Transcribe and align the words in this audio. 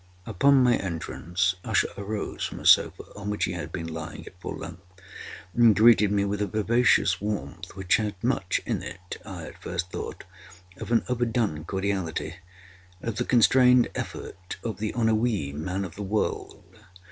Upon 0.25 0.63
my 0.63 0.77
entrance, 0.77 1.53
Usher 1.63 1.89
arose 1.95 2.43
from 2.43 2.59
a 2.59 2.65
sofa 2.65 3.03
on 3.15 3.29
which 3.29 3.43
he 3.43 3.51
had 3.51 3.71
been 3.71 3.85
lying 3.85 4.25
at 4.25 4.41
full 4.41 4.57
length, 4.57 4.81
and 5.53 5.75
greeted 5.75 6.11
me 6.11 6.25
with 6.25 6.41
a 6.41 6.47
vivacious 6.47 7.21
warmth 7.21 7.75
which 7.75 7.97
had 7.97 8.15
much 8.23 8.61
in 8.65 8.81
it, 8.81 9.21
I 9.23 9.43
at 9.45 9.61
first 9.61 9.91
thought, 9.91 10.23
of 10.77 10.91
an 10.91 11.05
overdone 11.07 11.65
cordiality—of 11.65 13.15
the 13.17 13.25
constrained 13.25 13.89
effort 13.93 14.57
of 14.63 14.79
the 14.79 14.91
ennuyé 14.93 15.53
man 15.53 15.85
of 15.85 15.93
the 15.93 16.01
world. 16.01 16.79